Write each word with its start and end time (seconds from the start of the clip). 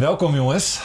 Welkom 0.00 0.34
jongens 0.34 0.80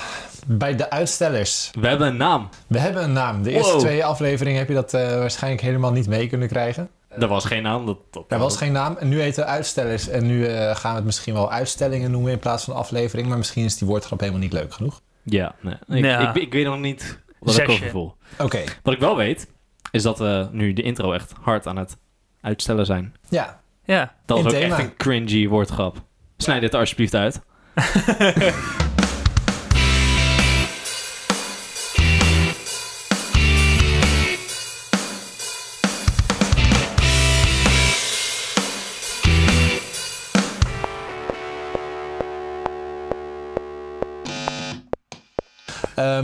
bij 0.47 0.75
de 0.75 0.89
uitstellers. 0.89 1.71
We 1.79 1.87
hebben 1.87 2.07
een 2.07 2.17
naam. 2.17 2.49
We 2.67 2.79
hebben 2.79 3.03
een 3.03 3.11
naam. 3.13 3.43
De 3.43 3.51
eerste 3.51 3.71
Wow. 3.71 3.79
twee 3.81 4.05
afleveringen 4.05 4.59
heb 4.59 4.67
je 4.67 4.73
dat 4.73 4.93
eh, 4.93 5.17
waarschijnlijk 5.17 5.61
helemaal 5.63 5.91
niet 5.91 6.07
mee 6.07 6.27
kunnen 6.27 6.47
krijgen. 6.47 6.89
Er 7.09 7.27
was 7.27 7.45
geen 7.45 7.63
naam. 7.63 7.85
Dat, 7.85 7.97
dat 8.11 8.25
Er 8.27 8.39
was 8.39 8.57
geen 8.57 8.71
naam 8.71 8.95
en 8.97 9.07
nu 9.09 9.21
heet 9.21 9.35
het 9.35 9.45
uitstellers. 9.45 10.07
En 10.07 10.25
nu 10.25 10.45
eh, 10.45 10.75
gaan 10.75 10.89
we 10.91 10.95
het 10.97 11.05
misschien 11.05 11.33
wel 11.33 11.51
uitstellingen 11.51 12.11
noemen 12.11 12.31
in 12.31 12.39
plaats 12.39 12.63
van 12.63 12.75
aflevering. 12.75 13.27
Maar 13.27 13.37
misschien 13.37 13.63
is 13.65 13.77
die 13.77 13.87
woordgrap 13.87 14.19
helemaal 14.19 14.41
niet 14.41 14.53
leuk 14.53 14.73
genoeg. 14.73 15.01
Ja, 15.23 15.55
nee. 15.61 15.75
Ik, 15.87 16.03
Ja. 16.05 16.29
ik, 16.29 16.41
ik 16.41 16.53
weet 16.53 16.65
nog 16.65 16.79
niet 16.79 17.19
wat 17.39 17.57
ik 17.57 17.65
Zesje. 17.65 17.71
over 17.71 17.89
voel. 17.89 18.15
Oké, 18.39 18.63
Wat 18.83 18.93
ik 18.93 18.99
wel 18.99 19.15
weet, 19.15 19.47
is 19.91 20.03
dat 20.03 20.19
we 20.19 20.47
nu 20.51 20.73
de 20.73 20.81
intro 20.81 21.11
echt 21.13 21.33
hard 21.41 21.67
aan 21.67 21.77
het 21.77 21.97
uitstellen 22.41 22.85
zijn. 22.85 23.13
ja. 23.29 23.63
Ja. 23.85 24.13
Dat 24.25 24.37
is 24.37 24.43
ook 24.43 24.49
thema. 24.49 24.75
echt 24.75 24.83
een 24.83 24.95
cringy 24.95 25.47
woordgrap. 25.47 25.97
Snijd 26.37 26.61
dit 26.61 26.73
alsjeblieft 26.73 27.15
uit. 27.15 27.41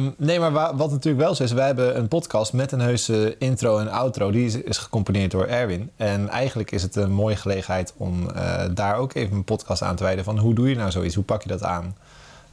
Ehm, 0.02 0.26
nee, 0.26 0.40
maar 0.40 0.52
wa- 0.52 0.76
wat 0.76 0.91
natuurlijk 0.91 1.23
wel 1.23 1.36
zo 1.36 1.44
is, 1.44 1.52
wij 1.52 1.66
hebben 1.66 1.98
een 1.98 2.08
podcast 2.08 2.54
met 2.54 2.72
een 2.72 2.80
heuse 2.80 3.36
intro 3.40 3.78
en 3.78 3.90
outro. 3.92 4.32
Die 4.32 4.46
is, 4.46 4.55
is 4.55 4.78
gecomponeerd 4.78 5.32
door 5.32 5.46
Erwin. 5.46 5.90
En 5.96 6.30
eigenlijk 6.30 6.72
is 6.72 6.82
het 6.82 6.96
een 6.96 7.12
mooie 7.12 7.36
gelegenheid 7.36 7.94
om 7.98 8.30
eh, 8.30 8.64
daar 8.73 8.95
ook 8.95 9.14
even 9.14 9.36
een 9.36 9.44
podcast 9.44 9.82
aan 9.82 9.95
te 9.95 10.04
wijden. 10.04 10.23
Van 10.23 10.38
hoe 10.38 10.54
doe 10.54 10.70
je 10.70 10.76
nou 10.76 10.92
zoiets? 10.92 11.16
Hoe 11.16 11.23
pak 11.23 11.42
je 11.44 11.50
dat 11.50 11.64
aan? 11.64 11.95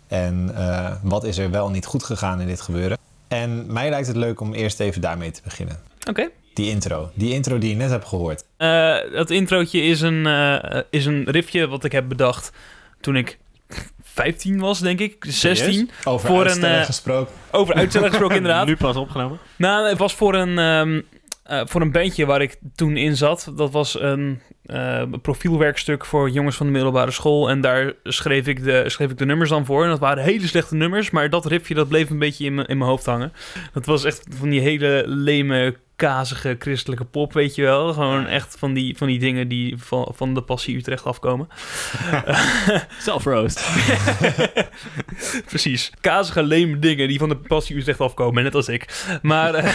En 0.07 0.51
eh, 0.57 0.93
wat 1.03 1.25
is 1.25 1.39
er 1.39 1.51
wel 1.51 1.71
niet 1.71 1.87
goed 1.87 2.03
gegaan 2.05 2.41
in 2.41 2.47
dit 2.47 2.61
gebeuren? 2.61 2.99
En 3.29 3.73
mij 3.73 3.91
lijkt 3.91 4.07
het 4.07 4.17
leuk 4.17 4.41
om 4.41 4.53
eerst 4.55 4.81
even 4.81 5.01
daarmee 5.01 5.31
te 5.31 5.41
beginnen. 5.45 5.81
Oké. 6.09 6.29
Die 6.55 6.71
intro. 6.71 7.11
Die 7.15 7.33
intro 7.33 7.59
die 7.59 7.71
je 7.71 7.77
net 7.77 7.91
hebt 7.91 8.07
gehoord. 8.07 8.45
Eh, 8.57 8.97
dat 9.13 9.31
introotje 9.31 9.83
is 9.83 10.01
een, 10.01 10.27
is 10.91 11.07
een 11.07 11.25
riffje 11.25 11.67
wat 11.69 11.85
ik 11.85 11.93
heb 11.93 12.09
bedacht 12.09 12.51
toen 13.01 13.17
ik 13.17 13.39
15 14.23 14.59
was, 14.59 14.81
denk 14.81 15.01
ik. 15.01 15.25
16. 15.29 15.91
Over 16.05 16.29
Voor 16.29 16.47
een, 16.47 16.65
eh, 16.65 16.85
gesproken. 16.85 17.35
Over 17.51 17.75
uitstellen 17.75 18.09
gesproken, 18.09 18.37
inderdaad. 18.43 18.67
Nu 18.67 18.77
pas 18.77 18.97
opgenomen. 18.97 19.39
Nou, 19.57 19.89
het 19.89 19.99
was 19.99 20.15
voor 20.15 20.35
een, 20.35 20.59
ehm, 20.59 21.01
eh, 21.43 21.61
voor 21.65 21.81
een 21.81 21.93
bandje 21.93 22.27
waar 22.27 22.43
ik 22.43 22.59
toen 22.75 22.97
in 22.97 23.17
zat. 23.17 23.53
Dat 23.57 23.71
was 23.71 24.01
een 24.01 24.41
eh, 24.63 25.03
profielwerkstuk 25.23 26.05
voor 26.05 26.31
jongens 26.31 26.57
van 26.57 26.67
de 26.67 26.73
middelbare 26.73 27.11
school. 27.11 27.51
En 27.51 27.61
daar 27.61 27.93
schreef 28.05 28.47
ik, 28.47 28.65
de, 28.65 28.85
schreef 28.87 29.11
ik 29.11 29.19
de 29.19 29.27
nummers 29.27 29.51
dan 29.51 29.65
voor. 29.65 29.83
En 29.83 29.91
dat 29.91 29.99
waren 29.99 30.23
hele 30.23 30.47
slechte 30.47 30.75
nummers. 30.75 31.11
Maar 31.11 31.31
dat 31.31 31.47
riffje, 31.47 31.75
dat 31.75 31.89
bleef 31.89 32.11
een 32.11 32.19
beetje 32.19 32.45
in 32.45 32.55
mijn 32.55 32.67
in 32.67 32.79
mijn 32.79 32.91
hoofd 32.91 33.07
hangen. 33.07 33.33
Dat 33.73 33.87
was 33.87 34.05
echt 34.05 34.27
van 34.39 34.49
die 34.49 34.61
hele 34.61 35.03
leme, 35.07 35.77
kazige 35.99 36.57
christelijke 36.59 37.05
pop, 37.05 37.33
weet 37.33 37.55
je 37.55 37.63
wel. 37.63 37.93
Gewoon 37.93 38.27
echt 38.27 38.57
van 38.59 38.73
die, 38.73 38.97
van 38.97 39.07
die 39.07 39.19
dingen 39.19 39.49
die 39.49 39.77
van, 39.79 40.13
van 40.15 40.35
de 40.35 40.43
passie 40.43 40.77
Utrecht 40.77 41.05
afkomen. 41.05 41.49
Self-roast. 43.01 43.69
Precies. 45.51 45.93
Kazige, 46.01 46.43
leme 46.43 46.79
dingen 46.79 47.09
die 47.09 47.19
van 47.19 47.29
de 47.29 47.37
passie 47.37 47.77
Utrecht 47.77 48.01
afkomen, 48.01 48.43
net 48.43 48.55
als 48.55 48.69
ik. 48.69 49.07
Maar, 49.23 49.55
eh, 49.55 49.75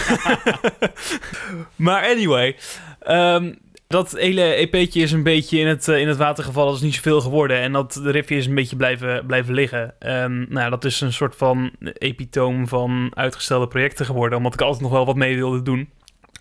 maar 1.75 2.03
anyway. 2.03 2.55
ehm, 2.99 3.53
dat 3.87 4.11
hele 4.11 4.41
EP'tje 4.53 5.01
is 5.01 5.11
een 5.11 5.23
beetje 5.23 5.59
in 5.59 5.67
het, 5.67 5.87
eh, 5.87 5.99
in 5.99 6.07
het 6.07 6.17
water 6.17 6.43
gevallen. 6.43 6.69
Dat 6.69 6.77
is 6.77 6.85
niet 6.85 6.95
zoveel 6.95 7.21
geworden. 7.21 7.59
En 7.59 7.71
dat 7.71 7.93
de 8.03 8.11
riffje 8.11 8.35
is 8.35 8.45
een 8.45 8.55
beetje 8.55 8.75
blijven, 8.75 9.25
blijven 9.25 9.53
liggen. 9.53 9.93
Ehm, 9.99 10.37
nou, 10.37 10.59
ja, 10.59 10.69
dat 10.69 10.85
is 10.85 11.01
een 11.01 11.13
soort 11.13 11.35
van 11.35 11.71
epitoom 11.93 12.67
van 12.67 13.11
uitgestelde 13.13 13.67
projecten 13.67 14.05
geworden. 14.05 14.37
Omdat 14.37 14.53
ik 14.53 14.61
altijd 14.61 14.81
nog 14.81 14.91
wel 14.91 15.05
wat 15.05 15.15
mee 15.15 15.35
wilde 15.35 15.61
doen. 15.61 15.89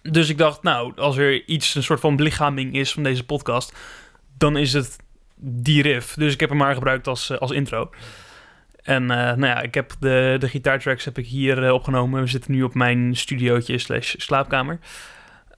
Dus 0.02 0.28
ik 0.28 0.38
dacht, 0.38 0.62
nou, 0.62 0.92
als 0.96 1.16
er 1.16 1.44
iets, 1.46 1.74
een 1.74 1.82
soort 1.82 2.00
van 2.00 2.16
belichaming 2.16 2.74
is 2.74 2.92
van 2.92 3.02
deze 3.02 3.24
podcast... 3.24 3.72
dan 4.36 4.56
is 4.56 4.72
het 4.72 4.96
die 5.44 5.82
riff. 5.82 6.14
Dus 6.14 6.32
ik 6.32 6.40
heb 6.40 6.48
hem 6.48 6.58
maar 6.58 6.74
gebruikt 6.74 7.06
als, 7.06 7.30
eh, 7.30 7.38
als 7.38 7.50
intro. 7.50 7.90
En 8.82 9.10
eh, 9.10 9.16
nou 9.16 9.46
ja, 9.46 9.60
ik 9.60 9.74
heb 9.74 9.92
de, 10.00 10.36
de 10.38 10.48
gitaartracks 10.48 11.04
heb 11.04 11.18
ik 11.18 11.26
hier 11.26 11.64
eh, 11.64 11.72
opgenomen. 11.72 12.20
We 12.20 12.26
zitten 12.26 12.52
nu 12.52 12.62
op 12.62 12.74
mijn 12.74 13.16
studiootje 13.16 13.78
slash 13.78 14.14
slaapkamer. 14.18 14.78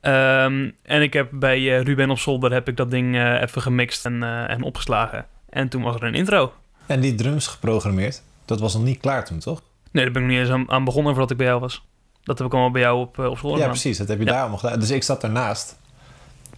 Ehm, 0.01 0.71
en 0.83 1.03
ik 1.03 1.13
heb 1.13 1.29
bij 1.33 1.83
Ruben 1.83 2.11
op 2.11 2.19
zolder 2.19 2.53
heb 2.53 2.69
ik 2.69 2.77
dat 2.77 2.91
ding 2.91 3.17
even 3.41 3.63
gemixt 3.63 4.05
en, 4.05 4.23
en 4.49 4.63
opgeslagen. 4.63 5.27
En 5.49 5.69
toen 5.69 5.83
was 5.83 5.95
er 5.95 6.03
een 6.03 6.15
intro. 6.15 6.53
En 6.87 7.01
die 7.01 7.15
drums 7.15 7.47
geprogrammeerd. 7.47 8.23
Dat 8.45 8.61
was 8.61 8.75
nog 8.75 8.83
niet 8.83 9.01
klaar 9.01 9.25
toen, 9.25 9.39
toch? 9.39 9.63
Nee, 9.91 10.05
daar 10.05 10.13
ben 10.13 10.23
ik 10.23 10.29
nog 10.29 10.39
niet 10.39 10.47
eens 10.47 10.57
aan, 10.57 10.71
aan 10.71 10.85
begonnen 10.85 11.13
voordat 11.13 11.31
ik 11.31 11.37
bij 11.37 11.47
jou 11.47 11.61
was. 11.61 11.85
Dat 12.25 12.39
heb 12.39 12.47
ik 12.47 12.53
allemaal 12.53 12.71
bij 12.71 12.81
jou 12.81 13.01
op, 13.01 13.19
eh, 13.19 13.25
op 13.31 13.37
school 13.39 13.59
Ja, 13.59 13.67
precies. 13.67 13.99
Dat 13.99 14.09
heb 14.09 14.19
je 14.19 14.25
daar 14.25 14.41
allemaal 14.41 14.59
gedaan. 14.59 14.79
Dus 14.81 14.91
ik 14.91 15.03
zat 15.03 15.23
ernaast. 15.23 15.77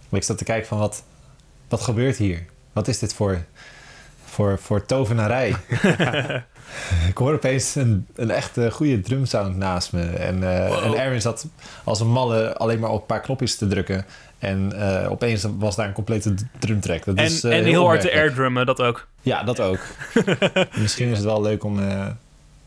Maar 0.09 0.19
ik 0.19 0.25
zat 0.25 0.37
te 0.37 0.43
kijken 0.43 0.67
van 0.67 0.77
wat, 0.77 1.03
wat 1.67 1.81
gebeurt 1.81 2.17
hier? 2.17 2.45
Wat 2.73 2.87
is 2.87 2.99
dit 2.99 3.13
voor, 3.13 3.43
voor, 4.25 4.59
voor 4.59 4.85
tovenarij? 4.85 5.55
ik 7.09 7.17
hoor 7.17 7.33
opeens 7.33 7.75
een, 7.75 8.07
een 8.15 8.31
echte 8.31 8.71
goede 8.71 9.01
drumsound 9.01 9.57
naast 9.57 9.93
me. 9.93 10.01
En, 10.03 10.39
Wow. 10.39 10.83
en 10.83 10.93
Erwin 10.99 11.21
zat 11.21 11.45
als 11.83 11.99
een 11.99 12.07
malle 12.11 12.57
alleen 12.57 12.79
maar 12.79 12.89
op 12.89 12.99
een 12.99 13.05
paar 13.05 13.21
knopjes 13.21 13.57
te 13.57 13.67
drukken. 13.67 14.05
En 14.39 14.73
eh, 15.03 15.11
opeens 15.11 15.45
was 15.57 15.75
daar 15.75 15.87
een 15.87 15.93
complete 15.93 16.33
drumtrack. 16.59 17.05
Dat 17.05 17.15
En, 17.15 17.23
is, 17.25 17.43
en 17.43 17.63
heel 17.63 17.85
hard 17.85 18.01
te 18.01 18.11
airdrummen, 18.11 18.65
dat 18.65 18.81
ook. 18.81 19.07
Ja, 19.21 19.43
dat 19.43 19.59
ook. 19.59 19.79
Misschien 20.81 21.07
is 21.09 21.17
het 21.17 21.25
wel 21.25 21.41
leuk 21.41 21.63
om 21.63 21.79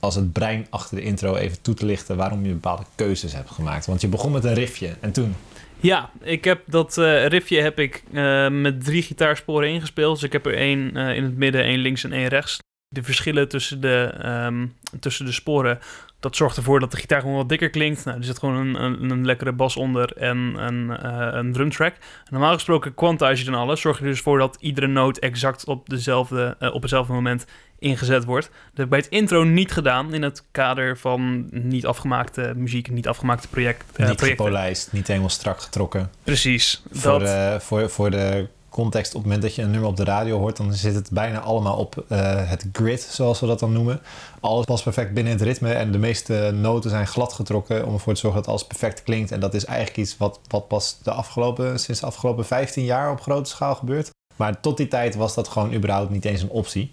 als 0.01 0.15
het 0.15 0.33
brein 0.33 0.67
achter 0.71 0.97
de 0.97 1.03
intro 1.03 1.35
even 1.37 1.63
toe 1.63 1.75
te 1.75 1.87
lichten 1.87 2.17
waarom 2.17 2.45
je 2.45 2.53
bepaalde 2.53 2.85
keuzes 2.95 3.33
hebt 3.33 3.51
gemaakt. 3.51 3.87
Want 3.87 4.01
je 4.01 4.09
begon 4.09 4.33
met 4.33 4.45
een 4.45 4.55
riffje 4.55 4.97
en 5.01 5.13
toen. 5.13 5.35
Ja, 5.81 6.11
ik 6.21 6.45
heb 6.45 6.63
dat 6.67 6.99
eh, 6.99 7.27
riffje 7.27 7.61
heb 7.61 7.79
ik 7.79 8.03
eh, 8.13 8.49
met 8.49 8.85
drie 8.85 9.03
gitaarsporen 9.03 9.69
ingespeeld. 9.69 10.15
Dus 10.15 10.23
ik 10.23 10.33
heb 10.33 10.47
er 10.47 10.57
één 10.57 10.97
eh, 10.97 11.17
in 11.17 11.25
het 11.25 11.37
midden, 11.37 11.65
één 11.65 11.79
links 11.79 12.05
en 12.05 12.13
één 12.13 12.29
rechts. 12.29 12.59
De 12.89 13.03
verschillen 13.03 13.49
tussen 13.49 13.81
de, 13.81 14.15
ehm, 14.23 14.67
tussen 15.01 15.27
de 15.27 15.33
sporen, 15.33 15.79
dat 16.21 16.37
zorgt 16.37 16.57
ervoor 16.57 16.81
dat 16.81 16.91
de 16.91 16.97
gitaar 16.97 17.21
gewoon 17.21 17.37
wat 17.37 17.49
dikker 17.49 17.71
klinkt. 17.71 18.05
Nou, 18.05 18.19
er 18.19 18.25
zit 18.25 18.39
gewoon 18.39 18.57
een, 18.57 18.83
een, 18.83 19.11
een 19.11 19.25
lekkere 19.25 19.53
bas 19.53 19.77
onder 19.77 20.17
en 20.17 20.37
een, 20.37 20.97
eh, 20.97 21.29
een 21.31 21.53
drumtrack. 21.53 21.95
Normaal 22.31 22.53
gesproken 22.53 22.95
quantize 22.95 23.45
je 23.45 23.51
dan 23.51 23.61
alles. 23.61 23.81
Zorg 23.81 23.99
je 23.99 24.05
dus 24.05 24.21
voor 24.21 24.39
dat 24.39 24.57
iedere 24.61 24.87
noot 24.87 25.19
exact 25.19 25.65
op, 25.65 25.89
dezelfde, 25.89 26.57
eh, 26.59 26.75
op 26.75 26.81
hetzelfde 26.81 27.13
moment 27.13 27.47
ingezet 27.79 28.25
wordt. 28.25 28.47
Dat 28.47 28.57
heb 28.75 28.85
ik 28.85 28.91
bij 28.91 28.99
het 28.99 29.09
intro 29.09 29.45
niet 29.45 29.73
gedaan 29.73 30.15
in 30.15 30.23
het 30.23 30.45
kader 30.51 30.99
van 30.99 31.49
niet 31.51 31.87
afgemaakte 31.87 32.53
muziek, 32.57 32.91
niet 32.91 33.09
afgemaakte 33.09 33.49
project, 33.49 33.81
eh, 33.81 34.07
niet 34.07 34.17
projecten. 34.17 34.47
gepolijst, 34.47 34.93
niet 34.93 35.07
helemaal 35.07 35.29
strak 35.29 35.61
getrokken. 35.61 36.11
Precies. 36.25 36.83
Voor, 36.91 37.19
dat, 37.19 37.63
voor, 37.63 37.91
voor 37.91 38.11
de 38.11 38.49
context, 38.71 39.15
op 39.15 39.23
het 39.23 39.25
moment 39.25 39.43
dat 39.43 39.55
je 39.55 39.63
een 39.63 39.71
nummer 39.71 39.89
op 39.89 39.97
de 39.97 40.05
radio 40.05 40.39
hoort, 40.39 40.57
dan 40.57 40.73
zit 40.73 40.95
het 40.95 41.11
bijna 41.11 41.41
allemaal 41.41 41.77
op 41.77 42.05
eh, 42.09 42.49
het 42.49 42.67
grid, 42.73 43.03
zoals 43.03 43.41
we 43.41 43.47
dat 43.47 43.59
dan 43.59 43.73
noemen. 43.73 44.01
Alles 44.41 44.65
past 44.65 44.83
perfect 44.83 45.15
binnen 45.15 45.33
het 45.33 45.43
ritme 45.43 45.73
en 45.73 45.93
de 45.93 45.99
meeste 45.99 46.51
noten 46.55 46.91
zijn 46.91 47.07
glad 47.07 47.33
getrokken 47.33 47.87
om 47.87 47.93
ervoor 47.93 48.15
te 48.15 48.21
zorgen 48.21 48.41
dat 48.41 48.51
alles 48.51 48.67
perfect 48.67 49.03
klinkt. 49.03 49.33
En 49.33 49.41
dat 49.41 49.55
is 49.55 49.65
eigenlijk 49.65 49.99
iets 49.99 50.17
wat, 50.17 50.41
wat 50.49 50.69
pas 50.69 50.99
de 51.03 51.11
afgelopen, 51.11 51.81
sinds 51.81 52.01
de 52.01 52.07
afgelopen 52.07 52.47
15 52.47 52.85
jaar 52.85 53.11
op 53.11 53.21
grote 53.21 53.51
schaal 53.51 53.75
gebeurt. 53.75 54.11
Maar 54.37 54.61
tot 54.61 54.77
die 54.77 54.89
tijd 54.89 55.15
was 55.15 55.35
dat 55.35 55.49
gewoon 55.49 55.75
überhaupt 55.75 56.11
niet 56.11 56.25
eens 56.25 56.43
een 56.43 56.51
optie. 56.51 56.91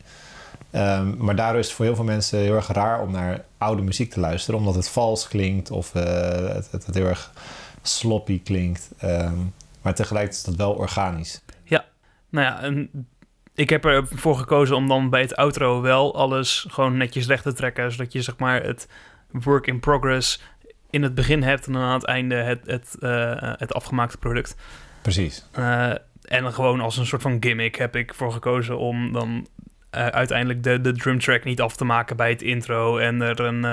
Ehm, 0.71 1.17
maar 1.17 1.35
daardoor 1.35 1.59
is 1.59 1.65
het 1.65 1.75
voor 1.75 1.85
heel 1.85 1.95
veel 1.95 2.03
mensen 2.03 2.39
heel 2.39 2.55
erg 2.55 2.67
raar 2.67 3.01
om 3.01 3.11
naar 3.11 3.43
oude 3.57 3.81
muziek 3.81 4.11
te 4.11 4.19
luisteren, 4.19 4.59
omdat 4.59 4.75
het 4.75 4.89
vals 4.89 5.27
klinkt 5.27 5.71
of 5.71 5.93
het, 5.93 6.71
het, 6.71 6.85
het 6.85 6.95
heel 6.95 7.05
erg 7.05 7.31
sloppy 7.81 8.41
klinkt. 8.43 8.89
Ehm, 8.97 9.37
maar 9.81 9.95
tegelijkertijd 9.95 10.47
is 10.47 10.55
dat 10.55 10.67
wel 10.67 10.73
organisch. 10.73 11.41
Nou 12.29 12.45
ja, 12.45 12.61
en 12.61 13.07
ik 13.57 13.69
heb 13.69 13.85
ervoor 13.85 14.35
gekozen 14.35 14.75
om 14.75 14.87
dan 14.87 15.09
bij 15.09 15.21
het 15.21 15.35
outro 15.35 15.81
wel 15.81 16.15
alles 16.15 16.65
gewoon 16.69 16.97
netjes 16.97 17.27
recht 17.27 17.43
te 17.43 17.53
trekken. 17.53 17.91
Zodat 17.91 18.13
je 18.13 18.21
zeg 18.21 18.37
maar 18.37 18.63
het 18.63 18.89
work 19.31 19.67
in 19.67 19.79
progress 19.79 20.41
in 20.89 21.03
het 21.03 21.15
begin 21.15 21.43
hebt 21.43 21.67
en 21.67 21.73
dan 21.73 21.81
aan 21.81 21.93
het 21.93 22.05
einde 22.05 22.35
het, 22.35 22.59
het, 22.65 22.95
eh, 22.99 23.53
het 23.57 23.73
afgemaakte 23.73 24.17
product. 24.17 24.55
Precies. 25.01 25.45
Eh, 25.51 25.89
en 26.21 26.43
dan 26.43 26.53
gewoon 26.53 26.79
als 26.79 26.97
een 26.97 27.05
soort 27.05 27.21
van 27.21 27.37
gimmick 27.39 27.75
heb 27.75 27.95
ik 27.95 28.13
voor 28.13 28.31
gekozen 28.31 28.77
om 28.77 29.11
dan 29.11 29.47
eh, 29.89 30.07
uiteindelijk 30.07 30.63
de, 30.63 30.81
de 30.81 30.91
drum 30.91 31.19
track 31.19 31.43
niet 31.43 31.61
af 31.61 31.75
te 31.75 31.85
maken 31.85 32.17
bij 32.17 32.29
het 32.29 32.41
intro. 32.41 32.97
En 32.97 33.21
er 33.21 33.39
een, 33.39 33.63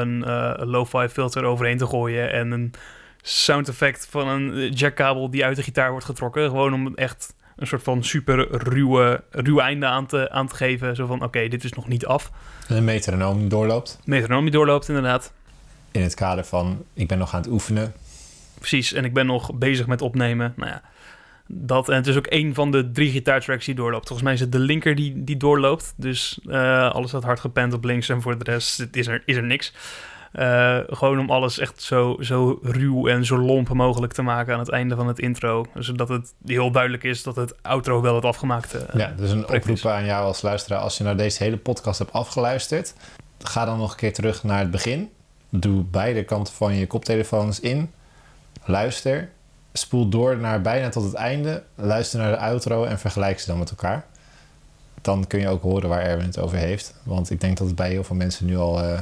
een 0.00 0.24
lo-fi 0.66 1.08
filter 1.08 1.44
overheen 1.44 1.78
te 1.78 1.86
gooien. 1.86 2.32
En 2.32 2.50
een 2.50 2.72
sound 3.22 3.68
effect 3.68 4.06
van 4.10 4.28
een 4.28 4.70
jackkabel 4.70 5.30
die 5.30 5.44
uit 5.44 5.56
de 5.56 5.62
gitaar 5.62 5.90
wordt 5.90 6.06
getrokken. 6.06 6.48
Gewoon 6.48 6.74
om 6.74 6.84
het 6.84 6.94
echt 6.94 7.36
een 7.58 7.66
soort 7.66 7.82
van 7.82 8.04
super 8.04 8.48
ruwe, 8.50 9.22
ruwe 9.30 9.60
einde 9.60 9.86
aan 9.86 10.06
te, 10.06 10.30
aan 10.30 10.48
te 10.48 10.54
geven. 10.54 10.96
Zo 10.96 11.06
van, 11.06 11.22
oké, 11.22 11.48
dit 11.48 11.64
is 11.64 11.72
nog 11.72 11.88
niet 11.88 12.06
af. 12.06 12.30
En 12.68 12.76
een 12.76 12.84
metronoom 12.84 13.48
doorloopt. 13.48 13.98
Metronoom 14.04 14.42
die 14.42 14.52
doorloopt 14.52 14.88
inderdaad. 14.88 15.32
In 15.90 16.02
het 16.02 16.14
kader 16.14 16.44
van, 16.44 16.84
ik 16.94 17.08
ben 17.08 17.18
nog 17.18 17.34
aan 17.34 17.40
het 17.40 17.50
oefenen. 17.50 17.92
Precies, 18.58 18.92
en 18.92 19.04
ik 19.04 19.14
ben 19.14 19.26
nog 19.26 19.54
bezig 19.54 19.86
met 19.86 20.02
opnemen. 20.02 20.52
Nou 20.56 20.70
ja, 20.70 20.82
Dat, 21.46 21.88
en 21.88 21.94
het 21.96 22.06
is 22.06 22.16
ook 22.16 22.26
een 22.28 22.54
van 22.54 22.70
de 22.70 22.90
drie 22.90 23.10
gitaartracks 23.10 23.64
die 23.64 23.74
doorloopt. 23.74 24.06
Volgens 24.06 24.22
mij 24.22 24.32
is 24.36 24.40
het 24.40 24.52
de 24.52 24.58
linker 24.58 24.94
die, 24.94 25.24
die 25.24 25.36
doorloopt. 25.36 25.94
Dus 25.96 26.38
eh, 26.46 26.90
alles 26.90 27.08
staat 27.08 27.24
hard 27.24 27.40
gepend 27.40 27.72
op 27.72 27.84
links 27.84 28.08
en 28.08 28.22
voor 28.22 28.38
de 28.38 28.50
rest 28.50 28.88
is 28.92 29.06
er, 29.06 29.22
is 29.24 29.36
er 29.36 29.42
niks. 29.42 29.72
Eh, 30.32 30.78
gewoon 30.86 31.18
om 31.18 31.30
alles 31.30 31.58
echt 31.58 31.82
zo, 31.82 32.16
zo 32.20 32.58
ruw 32.62 33.08
en 33.08 33.24
zo 33.24 33.38
lomp 33.38 33.68
mogelijk 33.68 34.12
te 34.12 34.22
maken 34.22 34.52
aan 34.52 34.58
het 34.58 34.70
einde 34.70 34.96
van 34.96 35.08
het 35.08 35.18
intro. 35.18 35.66
Zodat 35.74 36.08
het 36.08 36.34
heel 36.46 36.70
duidelijk 36.70 37.04
is 37.04 37.22
dat 37.22 37.36
het 37.36 37.62
outro 37.62 38.00
wel 38.00 38.14
het 38.14 38.24
afgemaakte 38.24 38.78
eh, 38.78 39.00
Ja, 39.00 39.12
dus 39.16 39.30
een 39.30 39.48
oproep 39.48 39.86
aan 39.86 40.04
jou 40.04 40.24
als 40.24 40.42
luisteraar. 40.42 40.80
Als 40.80 40.98
je 40.98 41.04
naar 41.04 41.16
deze 41.16 41.42
hele 41.42 41.56
podcast 41.56 41.98
hebt 41.98 42.12
afgeluisterd, 42.12 42.94
ga 43.38 43.64
dan 43.64 43.78
nog 43.78 43.90
een 43.90 43.96
keer 43.96 44.12
terug 44.12 44.42
naar 44.42 44.58
het 44.58 44.70
begin. 44.70 45.10
Doe 45.48 45.82
beide 45.82 46.24
kanten 46.24 46.54
van 46.54 46.74
je 46.74 46.86
koptelefoons 46.86 47.60
in. 47.60 47.90
Luister. 48.64 49.30
Spoel 49.72 50.08
door 50.08 50.38
naar 50.38 50.60
bijna 50.60 50.88
tot 50.88 51.04
het 51.04 51.14
einde. 51.14 51.62
Luister 51.74 52.18
naar 52.18 52.30
de 52.30 52.38
outro 52.38 52.84
en 52.84 52.98
vergelijk 52.98 53.40
ze 53.40 53.46
dan 53.46 53.58
met 53.58 53.70
elkaar. 53.70 54.04
Dan 55.00 55.26
kun 55.26 55.40
je 55.40 55.48
ook 55.48 55.62
horen 55.62 55.88
waar 55.88 56.02
Erwin 56.02 56.26
het 56.26 56.38
over 56.38 56.56
heeft. 56.56 56.94
Want 57.02 57.30
ik 57.30 57.40
denk 57.40 57.56
dat 57.56 57.66
het 57.66 57.76
bij 57.76 57.90
heel 57.90 58.04
veel 58.04 58.16
mensen 58.16 58.46
nu 58.46 58.56
al 58.56 58.82
eh, 58.82 58.98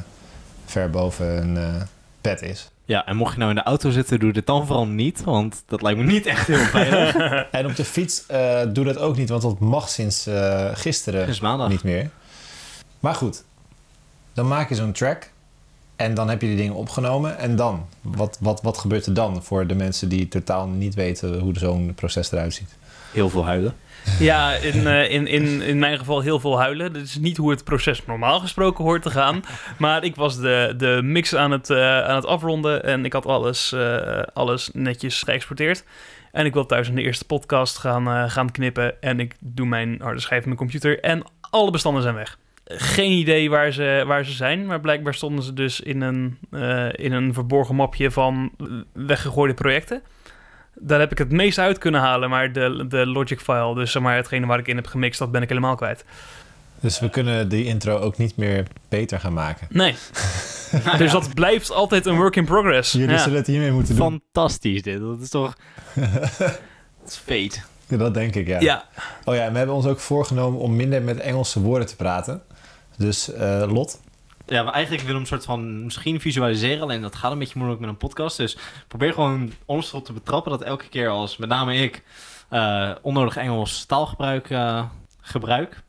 ver 0.70 0.90
boven 0.90 1.42
een 1.42 1.56
eh 1.56 1.82
pet 2.20 2.42
is. 2.42 2.70
Ja, 2.84 3.06
en 3.06 3.16
mocht 3.16 3.32
je 3.32 3.38
nou 3.38 3.50
in 3.50 3.56
de 3.56 3.62
auto 3.62 3.90
zitten, 3.90 4.18
doe 4.20 4.32
dit 4.32 4.46
dan 4.46 4.66
vooral 4.66 4.86
niet. 4.86 5.24
Want 5.24 5.62
dat 5.66 5.82
lijkt 5.82 5.98
me 5.98 6.04
niet 6.04 6.26
echt 6.26 6.46
heel 6.46 6.56
veilig. 6.56 7.14
En 7.50 7.66
op 7.66 7.76
de 7.76 7.84
fiets 7.84 8.26
eh, 8.26 8.60
doe 8.68 8.84
dat 8.84 8.98
ook 8.98 9.16
niet, 9.16 9.28
want 9.28 9.42
dat 9.42 9.58
mag 9.58 9.88
sinds 9.88 10.26
eh, 10.26 10.70
gisteren 10.72 11.34
maandag. 11.42 11.68
niet 11.68 11.82
meer. 11.82 12.10
Maar 13.00 13.14
goed, 13.14 13.44
dan 14.32 14.48
maak 14.48 14.68
je 14.68 14.74
zo'n 14.74 14.92
track 14.92 15.30
en 15.96 16.14
dan 16.14 16.28
heb 16.28 16.40
je 16.40 16.46
die 16.46 16.56
dingen 16.56 16.74
opgenomen. 16.74 17.38
En 17.38 17.56
dan, 17.56 17.86
wat, 18.00 18.36
wat, 18.40 18.62
wat 18.62 18.78
gebeurt 18.78 19.06
er 19.06 19.14
dan 19.14 19.42
voor 19.42 19.66
de 19.66 19.74
mensen 19.74 20.08
die 20.08 20.28
totaal 20.28 20.66
niet 20.66 20.94
weten 20.94 21.38
hoe 21.38 21.58
zo'n 21.58 21.92
proces 21.94 22.32
eruit 22.32 22.54
ziet? 22.54 22.70
Heel 23.12 23.28
veel 23.28 23.44
huilen. 23.44 23.74
Ja, 24.18 24.52
in, 24.52 24.86
eh, 24.86 25.10
in, 25.10 25.26
in, 25.26 25.62
in 25.62 25.78
mijn 25.78 25.98
geval 25.98 26.20
heel 26.20 26.40
veel 26.40 26.58
huilen. 26.58 26.92
Dit 26.92 27.02
is 27.02 27.18
niet 27.18 27.36
hoe 27.36 27.50
het 27.50 27.64
proces 27.64 28.06
normaal 28.06 28.40
gesproken 28.40 28.84
hoort 28.84 29.02
te 29.02 29.10
gaan. 29.10 29.42
Maar 29.78 30.04
ik 30.04 30.14
was 30.14 30.40
de, 30.40 30.74
de 30.76 31.00
mix 31.02 31.34
aan 31.34 31.50
het, 31.50 31.70
eh, 31.70 32.04
aan 32.04 32.14
het 32.14 32.26
afronden 32.26 32.84
en 32.84 33.04
ik 33.04 33.12
had 33.12 33.26
alles, 33.26 33.72
eh, 33.72 34.22
alles 34.32 34.70
netjes 34.72 35.22
geëxporteerd. 35.22 35.84
En 36.32 36.46
ik 36.46 36.52
wil 36.52 36.66
thuis 36.66 36.88
in 36.88 36.94
de 36.94 37.02
eerste 37.02 37.24
podcast 37.24 37.78
gaan, 37.78 38.30
gaan 38.30 38.50
knippen. 38.50 39.02
En 39.02 39.20
ik 39.20 39.34
doe 39.40 39.66
mijn 39.66 40.00
harde 40.02 40.20
schijf 40.20 40.40
in 40.40 40.48
mijn 40.48 40.60
computer 40.60 41.00
en 41.00 41.22
alle 41.50 41.70
bestanden 41.70 42.02
zijn 42.02 42.14
weg. 42.14 42.38
Geen 42.64 43.10
idee 43.10 43.50
waar 43.50 43.72
ze, 43.72 44.04
waar 44.06 44.24
ze 44.24 44.32
zijn, 44.32 44.66
maar 44.66 44.80
blijkbaar 44.80 45.14
stonden 45.14 45.44
ze 45.44 45.52
dus 45.52 45.80
in 45.80 46.00
een, 46.00 46.38
in 46.92 47.12
een 47.12 47.34
verborgen 47.34 47.74
mapje 47.74 48.10
van 48.10 48.52
weggegooide 48.92 49.54
projecten. 49.54 50.02
Daar 50.80 51.00
heb 51.00 51.10
ik 51.12 51.18
het 51.18 51.32
meest 51.32 51.58
uit 51.58 51.78
kunnen 51.78 52.00
halen, 52.00 52.30
maar 52.30 52.52
de, 52.52 52.84
de 52.88 53.06
logic 53.06 53.40
file, 53.40 53.74
dus 53.74 53.92
zeg 53.92 54.02
maar 54.02 54.16
hetgene 54.16 54.46
waar 54.46 54.58
ik 54.58 54.68
in 54.68 54.76
heb 54.76 54.86
gemixt, 54.86 55.18
dat 55.18 55.30
ben 55.32 55.42
ik 55.42 55.48
helemaal 55.48 55.74
kwijt. 55.76 56.04
Dus 56.80 56.98
we 57.00 57.10
kunnen 57.10 57.48
die 57.48 57.64
intro 57.64 57.98
ook 57.98 58.18
niet 58.18 58.36
meer 58.36 58.66
beter 58.88 59.20
gaan 59.20 59.32
maken. 59.32 59.66
Nee. 59.70 59.94
dus 60.98 61.12
dat 61.12 61.34
blijft 61.34 61.70
altijd 61.72 62.06
een 62.06 62.16
work 62.16 62.36
in 62.36 62.44
progress. 62.44 62.92
Jullie 62.92 63.08
Ja. 63.10 63.18
zullen 63.18 63.38
het 63.38 63.46
hiermee 63.46 63.70
moeten 63.72 63.96
doen. 63.96 64.20
Fantastisch 64.32 64.82
dit. 64.82 65.00
Dat 65.00 65.20
is 65.20 65.28
toch... 65.28 65.56
Dat 67.02 67.14
is 67.14 67.16
fate. 67.16 67.58
Ja, 67.88 67.96
Dat 67.96 68.14
denk 68.14 68.34
ik, 68.34 68.46
ja. 68.46 68.60
Ja. 68.60 68.84
Oh 69.24 69.34
ja, 69.34 69.44
en 69.44 69.52
we 69.52 69.58
hebben 69.58 69.76
ons 69.76 69.86
ook 69.86 70.00
voorgenomen 70.00 70.60
om 70.60 70.76
minder 70.76 71.02
met 71.02 71.18
Engelse 71.20 71.60
woorden 71.60 71.86
te 71.86 71.96
praten. 71.96 72.42
Dus 72.96 73.32
eh, 73.32 73.62
Lot, 73.72 74.00
Ja, 74.46 74.62
maar 74.62 74.72
eigenlijk 74.72 75.04
willen 75.04 75.16
we 75.16 75.22
een 75.22 75.34
soort 75.38 75.44
van 75.44 75.84
misschien 75.84 76.20
visualiseren. 76.20 76.82
Alleen 76.82 77.02
dat 77.02 77.16
gaat 77.16 77.32
een 77.32 77.38
beetje 77.38 77.58
moeilijk 77.58 77.80
met 77.80 77.90
een 77.90 77.96
podcast. 77.96 78.36
Dus 78.36 78.56
probeer 78.88 79.12
gewoon 79.12 79.52
ons 79.64 79.88
erop 79.88 80.04
te 80.04 80.12
betrappen 80.12 80.50
dat 80.50 80.62
elke 80.62 80.88
keer 80.88 81.08
als 81.08 81.36
met 81.36 81.48
name 81.48 81.76
ik 81.76 82.02
eh, 82.48 82.90
onnodig 83.02 83.36
Engels 83.36 83.84
taalgebruik 83.84 84.50
eh, 84.50 84.84
gebruik. 85.20 85.84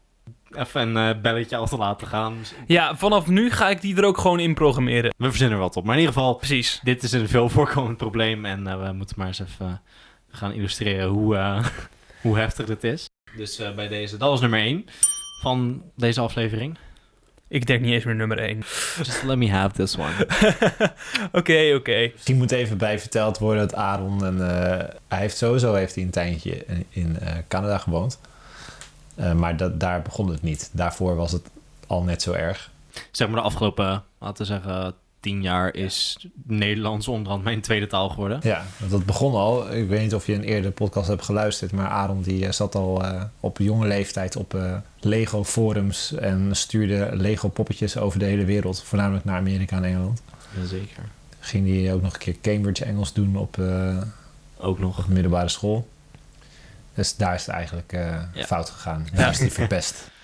Even 0.52 0.82
een 0.82 1.16
eh, 1.16 1.22
belletje 1.22 1.58
af 1.58 1.70
te 1.70 1.78
laten 1.78 2.08
gaan. 2.08 2.36
ja, 2.68 2.96
vanaf 2.96 3.28
nu 3.28 3.52
ga 3.52 3.70
ik 3.70 3.82
die 3.82 3.96
er 3.96 4.04
ook 4.04 4.18
gewoon 4.18 4.40
in 4.40 4.54
programmeren. 4.54 5.14
We 5.18 5.30
verzinnen 5.30 5.58
er 5.58 5.64
wat 5.64 5.76
op. 5.76 5.84
Maar 5.84 5.96
in 5.96 6.00
ieder 6.00 6.16
geval, 6.16 6.34
Precies. 6.34 6.80
dit 6.84 7.04
is 7.04 7.12
een 7.12 7.28
veel 7.28 7.50
voorkomend 7.50 7.98
probleem. 7.98 8.46
En 8.46 8.82
we 8.84 8.92
moeten 8.94 9.16
maar 9.18 9.28
eens 9.28 9.40
even 9.40 9.82
gaan 10.30 10.52
illustreren 10.52 11.08
hoe, 11.08 11.62
hoe 12.22 12.38
heftig 12.38 12.66
dit 12.66 12.84
is. 12.84 13.06
Dus 13.36 13.74
bij 13.76 13.88
deze, 13.88 14.18
dat 14.18 14.30
was 14.30 14.42
nummer 14.42 14.60
1 14.60 14.86
van 15.42 15.84
deze 15.96 16.22
aflevering. 16.22 16.78
Ik 17.50 17.66
denk 17.66 17.82
niet 17.82 17.94
eens 17.94 18.04
meer 18.04 18.16
nummer 18.16 18.40
1. 18.40 18.64
Just 18.98 19.24
let 19.24 19.38
me 19.38 19.52
have 19.52 19.76
this 19.76 19.98
one. 19.98 20.28
Oké, 21.40 21.74
oké. 21.76 22.10
Misschien 22.14 22.38
moet 22.38 22.52
even 22.52 22.78
bij 22.78 23.00
verteld 23.00 23.38
worden 23.38 23.68
dat 23.68 23.76
Aaron... 23.76 24.26
En, 24.26 24.50
eh, 24.50 24.88
hij 25.08 25.20
heeft 25.20 25.38
sowieso 25.38 25.74
heeft 25.74 25.96
hij 25.96 26.04
een 26.04 26.10
tijdje 26.10 26.66
in, 26.66 26.86
in 26.90 27.20
eh, 27.20 27.36
Canada 27.48 27.78
gewoond. 27.78 28.20
Eh, 29.16 29.34
maar 29.34 29.58
dat, 29.58 29.80
daar 29.80 30.02
begon 30.02 30.30
het 30.30 30.42
niet. 30.42 30.70
Daarvoor 30.74 31.16
was 31.16 31.32
het 31.32 31.50
al 31.88 32.04
net 32.04 32.22
zo 32.22 32.32
erg. 32.32 32.72
zeg 33.12 33.28
maar 33.28 33.38
de 33.38 33.46
afgelopen, 33.46 34.04
laten 34.20 34.38
we 34.38 34.46
zeggen, 34.46 34.96
tien 35.28 35.42
jaar 35.42 35.74
is 35.74 36.28
Nederlands 36.44 37.08
onderhand 37.08 37.44
mijn 37.44 37.62
tweede 37.62 37.88
taal 37.88 38.10
geworden. 38.10 38.40
Ja, 38.44 38.66
dat 38.90 39.06
begon 39.06 39.34
al. 39.34 39.74
Ik 39.74 39.88
weet 39.88 40.02
niet 40.02 40.16
of 40.16 40.26
je 40.26 40.34
een 40.34 40.44
eerder 40.44 40.72
podcast 40.72 41.08
hebt 41.08 41.24
geluisterd... 41.24 41.72
maar 41.72 41.88
Aaron 41.88 42.22
die 42.22 42.46
eh, 42.46 42.52
zat 42.52 42.76
al 42.76 43.04
eh, 43.04 43.24
op 43.40 43.58
jonge 43.58 43.88
leeftijd 43.88 44.36
op 44.36 44.54
eh, 44.54 44.76
Lego 45.00 45.44
forums... 45.44 46.14
en 46.14 46.56
stuurde 46.56 47.10
Lego 47.14 47.48
poppetjes 47.48 47.98
over 47.98 48.20
de 48.20 48.26
hele 48.26 48.46
wereld. 48.46 48.84
Voornamelijk 48.84 49.26
naar 49.26 49.38
Amerika 49.38 49.78
en 49.78 49.84
Engeland. 49.84 50.22
Zeker. 50.66 51.04
Ging 51.40 51.68
hij 51.68 51.94
ook 51.94 52.02
nog 52.02 52.14
een 52.14 52.20
keer 52.20 52.36
Cambridge 52.42 52.86
Engels 52.86 53.14
doen 53.14 53.36
op... 53.36 53.58
Ook 54.58 54.80
nog. 54.80 54.98
op 55.00 55.08
middelbare 55.08 55.50
school. 55.50 55.88
Dus 56.94 57.16
daar 57.16 57.34
is 57.34 57.46
het 57.46 57.56
eigenlijk 57.56 57.92
Ja. 57.92 58.46
fout 58.46 58.70
gegaan. 58.70 59.08
Ja. 59.12 59.18
Daar 59.18 59.30
is 59.30 59.38
die 59.38 59.52
verpest. 59.52 59.96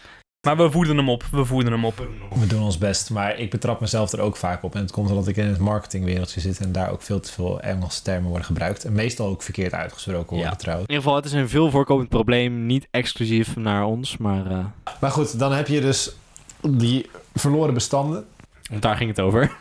Maar 0.43 0.57
we 0.57 0.71
voeden 0.71 0.97
hem 0.97 1.09
op. 1.09 1.23
We 1.31 1.45
voeden 1.45 1.71
hem 1.71 1.85
op. 1.85 2.07
We 2.35 2.47
doen 2.47 2.61
ons 2.61 2.77
best, 2.77 3.09
maar 3.09 3.37
ik 3.37 3.49
betrap 3.49 3.79
mezelf 3.79 4.11
er 4.11 4.19
ook 4.19 4.35
vaak 4.35 4.63
op. 4.63 4.75
En 4.75 4.81
het 4.81 4.91
komt 4.91 5.09
omdat 5.09 5.27
ik 5.27 5.37
in 5.37 5.45
het 5.47 5.57
marketingwereldje 5.57 6.39
zit 6.39 6.59
en 6.59 6.71
daar 6.71 6.91
ook 6.91 7.01
veel 7.01 7.19
te 7.19 7.31
veel 7.31 7.61
Engelse 7.61 8.01
termen 8.01 8.27
worden 8.29 8.45
gebruikt. 8.45 8.85
En 8.85 8.93
meestal 8.93 9.27
ook 9.27 9.41
verkeerd 9.41 9.73
uitgesproken 9.73 10.29
worden 10.29 10.49
Ja. 10.51 10.55
trouwens. 10.55 10.87
In 10.87 10.93
ieder 10.95 11.03
geval, 11.09 11.23
het 11.23 11.33
is 11.33 11.39
een 11.41 11.49
veel 11.49 11.69
voorkomend 11.69 12.09
probleem. 12.09 12.65
Niet 12.65 12.87
exclusief 12.91 13.55
naar 13.55 13.85
ons, 13.85 14.17
maar 14.17 14.45
eh, 14.51 14.65
Maar 15.01 15.11
goed, 15.11 15.39
dan 15.39 15.51
heb 15.53 15.67
je 15.67 15.81
dus 15.81 16.15
die 16.61 17.09
verloren 17.33 17.73
bestanden. 17.73 18.25
want 18.69 18.81
daar 18.81 18.95
ging 18.97 19.09
het 19.09 19.19
over. 19.19 19.51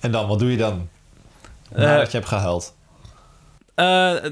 En 0.00 0.10
dan, 0.12 0.26
wat 0.28 0.38
doe 0.38 0.50
je 0.50 0.56
dan? 0.56 0.88
Eh, 1.72 1.84
Nadat 1.84 2.10
je 2.10 2.16
hebt 2.16 2.28
gehuild. 2.28 2.74
Eh, 3.74 3.86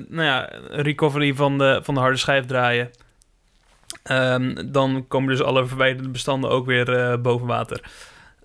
nou 0.08 0.22
ja, 0.22 0.49
recovery 0.70 1.34
van 1.34 1.58
de, 1.58 1.81
van 1.82 1.94
de 1.94 2.00
harde 2.00 2.17
schijf 2.17 2.46
draaien. 2.46 2.90
Ehm, 4.02 4.73
dan 4.73 5.05
komen 5.08 5.31
dus 5.31 5.43
alle 5.43 5.67
verwijderde 5.67 6.08
bestanden 6.08 6.50
ook 6.50 6.67
weer 6.67 6.99
eh, 6.99 7.20
boven 7.20 7.46
water. 7.46 7.81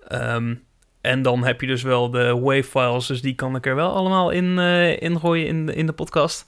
Ehm, 0.08 0.54
en 1.00 1.22
dan 1.22 1.44
heb 1.44 1.60
je 1.60 1.66
dus 1.66 1.82
wel 1.82 2.10
de 2.10 2.38
wave 2.38 2.64
files, 2.64 3.06
dus 3.06 3.22
die 3.22 3.34
kan 3.34 3.56
ik 3.56 3.66
er 3.66 3.74
wel 3.74 3.94
allemaal 3.94 4.30
in, 4.30 4.58
eh 4.58 5.02
in 5.02 5.20
gooien 5.20 5.46
in, 5.46 5.74
in 5.74 5.86
de 5.86 5.92
podcast. 5.92 6.44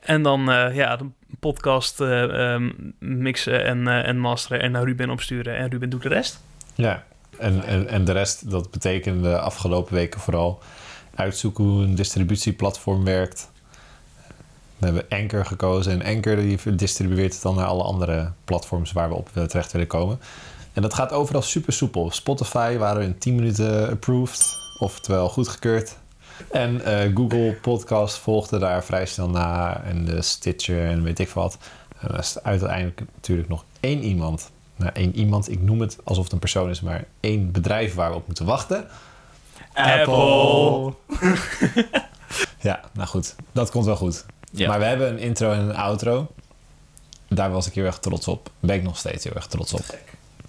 En 0.00 0.22
dan 0.22 0.50
eh, 0.50 0.74
ja, 0.74 0.96
de 0.96 1.06
podcast 1.40 2.00
eh, 2.00 2.52
ehm, 2.52 2.70
mixen 2.98 3.64
en, 3.64 3.88
en 3.88 4.18
masteren 4.18 4.60
en 4.60 4.70
naar 4.70 4.84
Ruben 4.84 5.10
opsturen. 5.10 5.56
En 5.56 5.70
Ruben 5.70 5.90
doet 5.90 6.02
de 6.02 6.08
rest. 6.08 6.40
Ja, 6.74 7.04
en, 7.38 7.64
en, 7.64 7.88
en 7.88 8.04
de 8.04 8.12
rest, 8.12 8.50
dat 8.50 8.70
betekent 8.70 9.22
de 9.22 9.38
afgelopen 9.38 9.94
weken 9.94 10.20
vooral 10.20 10.62
uitzoeken 11.14 11.64
hoe 11.64 11.82
een 11.82 11.94
distributieplatform 11.94 13.04
werkt. 13.04 13.50
We 14.78 14.84
hebben 14.86 15.04
Anchor 15.08 15.44
gekozen 15.44 15.92
en 15.92 16.16
Anchor 16.16 16.36
die 16.36 16.74
distribueert 16.74 17.32
het 17.32 17.42
dan 17.42 17.54
naar 17.54 17.66
alle 17.66 17.82
andere 17.82 18.32
platforms 18.44 18.92
waar 18.92 19.08
we 19.08 19.14
op 19.14 19.28
eh, 19.34 19.42
terecht 19.42 19.72
willen 19.72 19.86
komen. 19.86 20.20
En 20.72 20.82
dat 20.82 20.94
gaat 20.94 21.12
overal 21.12 21.42
super 21.42 21.72
soepel. 21.72 22.10
Spotify 22.10 22.76
waren 22.76 23.00
we 23.00 23.06
in 23.06 23.18
10 23.18 23.34
minuten 23.34 23.90
approved, 23.90 24.58
oftewel 24.78 25.28
goedgekeurd. 25.28 25.96
En 26.50 26.84
eh, 26.84 27.14
Google 27.14 27.58
Podcast 27.62 28.16
volgde 28.16 28.58
daar 28.58 28.84
vrij 28.84 29.06
snel 29.06 29.28
na 29.28 29.82
en 29.82 30.04
de 30.04 30.22
Stitcher 30.22 30.86
en 30.86 31.02
weet 31.02 31.18
ik 31.18 31.28
wat. 31.28 31.58
En 31.98 32.08
dan 32.08 32.18
is 32.18 32.42
uiteindelijk 32.42 33.02
natuurlijk 33.14 33.48
nog 33.48 33.64
één 33.80 34.02
iemand 34.02 34.50
nou, 34.76 34.90
één 34.94 35.16
iemand, 35.16 35.50
ik 35.50 35.62
noem 35.62 35.80
het 35.80 35.98
alsof 36.04 36.24
het 36.24 36.32
een 36.32 36.38
persoon 36.38 36.70
is, 36.70 36.80
maar 36.80 37.04
één 37.20 37.52
bedrijf 37.52 37.94
waar 37.94 38.10
we 38.10 38.16
op 38.16 38.26
moeten 38.26 38.46
wachten. 38.46 38.88
Apple. 39.72 40.94
Ja, 42.60 42.80
nou 42.92 43.08
goed, 43.08 43.34
dat 43.52 43.70
komt 43.70 43.84
wel 43.84 43.96
goed. 43.96 44.26
Ja. 44.58 44.68
Maar 44.68 44.78
we 44.78 44.84
hebben 44.84 45.08
een 45.08 45.18
intro 45.18 45.52
en 45.52 45.60
een 45.60 45.76
outro. 45.76 46.26
Daar 47.28 47.50
was 47.50 47.66
ik 47.66 47.72
heel 47.72 47.84
erg 47.84 47.98
trots 47.98 48.28
op. 48.28 48.50
Ben 48.60 48.76
ik 48.76 48.82
nog 48.82 48.98
steeds 48.98 49.24
heel 49.24 49.34
erg 49.34 49.46
trots 49.46 49.72
op. 49.72 49.84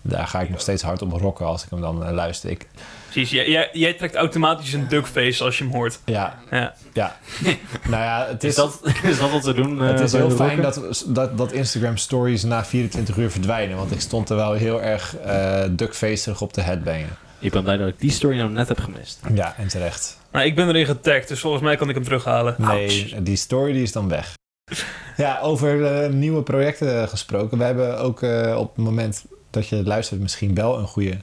Daar 0.02 0.28
ga 0.28 0.42
ik 0.42 0.50
nog 0.50 0.62
steeds 0.62 0.84
hard 0.84 1.02
op 1.02 1.12
rocken 1.12 1.46
als 1.46 1.64
ik 1.64 1.70
hem 1.70 1.82
dan 1.82 2.06
eh, 2.06 2.14
luister. 2.14 2.50
Ik, 2.50 2.68
Precies, 3.10 3.30
jij, 3.30 3.50
jij, 3.50 3.70
jij 3.74 3.94
trekt 3.94 4.16
automatisch 4.16 4.74
een 4.74 4.88
duckface 4.88 5.44
als 5.44 5.58
je 5.58 5.64
hem 5.64 5.74
hoort. 5.74 6.00
ja, 6.06 6.40
Ja. 6.52 6.76
ja. 6.94 7.18
nou 7.90 8.04
ja, 8.04 8.26
het 8.28 8.44
is, 8.44 8.50
Is 8.50 8.56
dat, 8.56 8.80
is 9.04 9.20
dat 9.20 9.32
wat 9.32 9.44
we 9.44 9.54
doen? 9.54 9.80
het 9.82 9.98
eh, 9.98 10.06
is 10.06 10.12
bij 10.12 10.22
heel 10.22 10.32
fijn 10.32 10.62
dat, 10.62 11.04
dat, 11.08 11.38
dat 11.38 11.52
Instagram 11.52 11.98
stories 11.98 12.44
na 12.44 12.66
24 12.66 13.18
uur 13.18 13.32
verdwijnen. 13.32 13.78
Want 13.78 13.92
ik 13.92 14.02
stond 14.02 14.30
er 14.30 14.36
wel 14.36 14.54
heel 14.54 14.82
erg 14.82 15.16
eh 15.18 15.64
duckfacerig 15.72 16.42
op 16.42 16.54
de 16.54 16.62
headbangen. 16.62 17.18
Ik 17.40 17.52
ben 17.52 17.64
blij 17.64 17.78
dat 17.78 17.88
ik 17.88 18.00
die 18.00 18.12
story 18.12 18.38
nou 18.38 18.52
net 18.52 18.68
heb 18.68 18.80
gemist. 18.80 19.20
Ja, 19.34 19.56
en 19.58 19.68
terecht. 19.68 20.18
Nou, 20.38 20.50
ik 20.50 20.56
ben 20.56 20.68
erin 20.68 20.86
getagd, 20.86 21.28
dus 21.28 21.40
volgens 21.40 21.64
mij 21.64 21.76
kan 21.76 21.90
ik 21.90 21.96
hem 21.96 22.04
terughalen. 22.04 22.56
Nee, 22.58 23.22
die 23.22 23.36
story 23.36 23.74
die 23.74 23.82
is 23.82 23.92
dan 23.92 24.08
weg. 24.10 24.34
Ja, 25.18 25.40
over 25.40 25.86
eh, 25.86 26.10
nieuwe 26.10 26.42
projecten 26.42 27.10
gesproken. 27.10 27.58
We 27.58 27.64
hebben 27.64 28.00
ook 28.00 28.22
eh, 28.22 28.56
op 28.58 28.76
het 28.76 28.86
moment 28.86 29.26
dat 29.50 29.68
je 29.68 29.84
luistert 29.84 30.22
misschien 30.22 30.54
wel 30.56 30.80
een 30.80 30.88
goede 30.88 31.18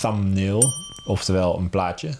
thumbnail. 0.00 0.62
Oftewel 1.06 1.58
een 1.58 1.70
plaatje. 1.70 2.10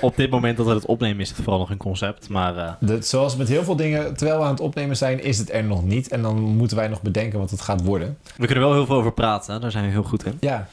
Op 0.00 0.16
dit 0.16 0.30
moment 0.30 0.56
dat 0.56 0.66
we 0.66 0.72
het 0.74 0.86
opnemen 0.86 1.20
is 1.20 1.28
het 1.28 1.38
vooral 1.38 1.58
nog 1.58 1.70
een 1.70 1.76
concept. 1.76 2.28
Maar 2.28 2.56
eh, 2.56 2.72
De, 2.80 3.02
zoals 3.02 3.36
met 3.36 3.48
heel 3.48 3.64
veel 3.64 3.76
dingen, 3.76 4.16
terwijl 4.16 4.38
we 4.38 4.44
aan 4.44 4.50
het 4.50 4.60
opnemen 4.60 4.96
zijn, 4.96 5.22
is 5.22 5.38
het 5.38 5.52
er 5.52 5.64
nog 5.64 5.84
niet. 5.84 6.08
En 6.08 6.22
dan 6.22 6.40
moeten 6.40 6.76
wij 6.76 6.88
nog 6.88 7.02
bedenken 7.02 7.38
wat 7.38 7.50
het 7.50 7.60
gaat 7.60 7.82
worden. 7.84 8.18
we 8.36 8.46
kunnen 8.46 8.64
wel 8.64 8.72
heel 8.72 8.86
veel 8.86 8.96
over 8.96 9.12
praten. 9.12 9.54
hè. 9.54 9.60
Daar 9.60 9.70
zijn 9.70 9.84
we 9.84 9.90
heel 9.90 10.02
goed 10.02 10.24
in. 10.24 10.36
Ja. 10.40 10.68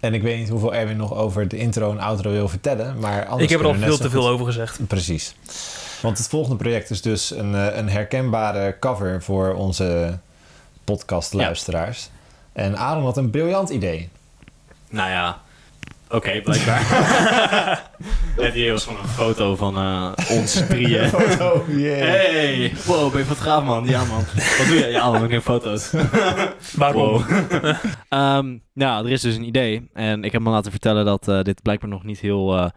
En 0.00 0.14
ik 0.14 0.22
weet 0.22 0.38
niet 0.38 0.48
hoeveel 0.48 0.74
Erwin 0.74 0.96
nog 0.96 1.14
over 1.14 1.48
de 1.48 1.56
intro 1.56 1.90
en 1.90 1.98
outro 1.98 2.30
wil 2.30 2.48
vertellen. 2.48 2.98
Maar 2.98 3.24
anders 3.24 3.42
ik 3.42 3.48
heb 3.48 3.60
er 3.60 3.66
al 3.66 3.74
veel 3.74 3.96
te 3.96 4.10
veel 4.10 4.28
over 4.28 4.46
gezegd. 4.46 4.86
Precies. 4.86 5.34
Want 6.02 6.18
het 6.18 6.28
volgende 6.28 6.56
project 6.56 6.90
is 6.90 7.02
dus 7.02 7.30
een, 7.30 7.54
eh, 7.54 7.76
een 7.76 7.88
herkenbare 7.88 8.76
cover 8.80 9.22
voor 9.22 9.54
onze 9.54 10.18
podcastluisteraars. 10.84 12.08
En 12.52 12.78
Aaron 12.78 13.04
had 13.04 13.16
een 13.16 13.30
briljant 13.30 13.68
idee. 13.68 14.08
Nou 14.88 15.10
ja, 15.10 15.40
oké, 16.10 16.40
blijkbaar. 16.40 17.90
en 18.36 18.52
die 18.52 18.70
was 18.70 18.84
gewoon 18.84 19.02
een 19.02 19.08
foto 19.08 19.56
van 19.56 19.76
eh, 19.76 20.12
ons 20.30 20.62
drieën. 20.68 21.08
Foto, 21.08 21.64
yeah. 21.68 21.98
Hey, 21.98 22.72
wow, 22.86 23.10
ben 23.10 23.20
je 23.20 23.26
fotograaf 23.26 23.64
man? 23.64 23.84
Ja 23.84 24.04
man. 24.04 24.24
Wat 24.58 24.66
doe 24.66 24.76
je? 24.76 24.86
Ja 24.86 25.10
man, 25.10 25.24
ik 25.24 25.30
neem 25.30 25.40
foto's. 25.40 25.92
Waarom? 26.76 27.24
Ehm, 28.08 28.56
nou, 28.74 29.06
er 29.06 29.12
is 29.12 29.20
dus 29.20 29.36
een 29.36 29.46
idee. 29.46 29.90
En 29.92 30.24
ik 30.24 30.32
heb 30.32 30.42
me 30.42 30.50
laten 30.50 30.70
vertellen 30.70 31.04
dat 31.04 31.28
eh, 31.28 31.42
dit 31.42 31.62
blijkbaar 31.62 31.90
nog 31.90 32.04
niet 32.04 32.20
heel 32.20 32.56
eh, 32.56 32.68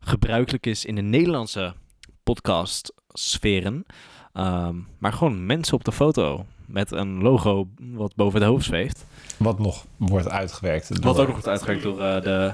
gebruikelijk 0.00 0.66
is 0.66 0.84
in 0.84 0.94
de 0.94 1.02
Nederlandse 1.02 1.74
podcast-sferen. 2.22 3.86
Ehm, 4.32 4.76
maar 4.98 5.12
gewoon 5.12 5.46
mensen 5.46 5.74
op 5.74 5.84
de 5.84 5.92
foto 5.92 6.46
met 6.66 6.90
een 6.92 7.22
logo 7.22 7.66
wat 7.92 8.14
boven 8.14 8.40
het 8.40 8.48
hoofd 8.48 8.64
zweeft. 8.64 9.04
Wat 9.36 9.58
nog 9.58 9.84
wordt 9.96 10.28
uitgewerkt. 10.30 10.88
Wat 11.00 11.18
ook 11.18 11.22
nog 11.26 11.30
wordt 11.30 11.48
uitgewerkt 11.48 11.82
door 11.82 12.00
eh, 12.02 12.22
de 12.22 12.52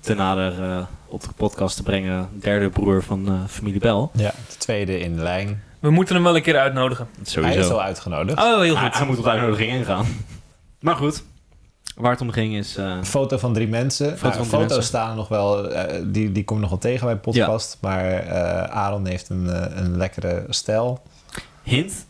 te 0.00 0.14
nader 0.14 0.62
eh, 0.62 0.84
op 1.06 1.20
de 1.22 1.28
podcast 1.36 1.76
te 1.76 1.82
brengen 1.82 2.28
derde 2.32 2.68
broer 2.68 3.02
van 3.02 3.28
eh, 3.28 3.32
familie 3.48 3.80
Bel. 3.80 4.10
Ja, 4.14 4.30
de 4.48 4.56
tweede 4.56 4.98
in 5.00 5.14
de 5.16 5.22
lijn. 5.22 5.62
We 5.78 5.90
moeten 5.90 6.14
hem 6.14 6.24
wel 6.24 6.36
een 6.36 6.42
keer 6.42 6.58
uitnodigen. 6.58 7.08
Hij 7.32 7.56
is 7.56 7.68
al 7.70 7.82
uitgenodigd. 7.82 8.38
Oh, 8.38 8.60
heel 8.60 8.76
goed. 8.76 8.96
hij 8.98 9.06
moet 9.06 9.18
op 9.18 9.24
de 9.24 9.30
uitnodiging 9.30 9.70
ingaan. 9.72 10.06
Maar 10.80 10.96
goed, 10.96 11.24
waar 11.96 12.10
het 12.10 12.20
om 12.20 12.30
ging 12.30 12.54
is... 12.54 12.76
eh, 12.76 12.84
Een 12.84 13.06
foto 13.06 13.38
van 13.38 13.52
drie 13.52 13.68
mensen. 13.68 14.06
Foto 14.18 14.22
Nou, 14.22 14.32
van 14.34 14.42
drie 14.44 14.50
foto's 14.50 14.68
mensen. 14.68 14.82
staan 14.82 15.16
nog 15.16 15.28
wel, 15.28 15.68
die, 16.12 16.32
die 16.32 16.44
kom 16.44 16.56
je 16.56 16.60
nog 16.62 16.70
wel 16.70 16.78
tegen 16.78 17.06
bij 17.06 17.16
podcast. 17.16 17.78
Maar 17.80 18.04
eh, 18.12 18.62
Aaron 18.62 19.06
heeft 19.06 19.28
een, 19.28 19.48
een 19.82 19.96
lekkere 19.96 20.44
stijl. 20.48 21.02
Hint, 21.62 22.06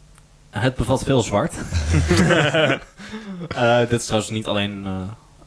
het 0.59 0.75
bevat 0.77 1.03
veel 1.05 1.23
zwart. 1.23 1.55
Eh, 3.49 3.79
dit 3.79 3.93
is 4.01 4.05
trouwens 4.05 4.31
niet 4.33 4.47
alleen 4.47 4.83
eh, 4.87 4.93